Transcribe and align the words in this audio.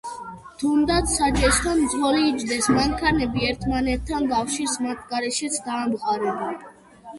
თუნდაც 0.61 1.11
საჭესთან 1.17 1.81
მძღოლი 1.81 2.23
იჯდეს, 2.29 2.71
მანქანები 2.79 3.45
ერთმანეთთან 3.51 4.27
კავშირს 4.33 4.77
მათ 4.89 5.07
გარეშეც 5.15 5.63
დაამყარებენ. 5.71 6.61